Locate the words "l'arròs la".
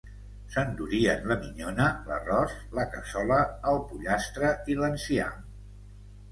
2.07-2.87